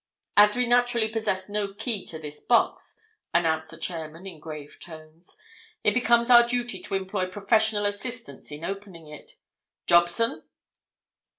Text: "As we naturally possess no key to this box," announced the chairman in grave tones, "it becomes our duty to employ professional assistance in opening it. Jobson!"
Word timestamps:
"As 0.35 0.55
we 0.55 0.65
naturally 0.65 1.09
possess 1.09 1.47
no 1.47 1.75
key 1.75 2.07
to 2.07 2.17
this 2.17 2.39
box," 2.39 2.99
announced 3.35 3.69
the 3.69 3.77
chairman 3.77 4.25
in 4.25 4.39
grave 4.39 4.79
tones, 4.79 5.37
"it 5.83 5.93
becomes 5.93 6.31
our 6.31 6.41
duty 6.41 6.81
to 6.81 6.95
employ 6.95 7.27
professional 7.27 7.85
assistance 7.85 8.51
in 8.51 8.65
opening 8.65 9.07
it. 9.09 9.33
Jobson!" 9.85 10.41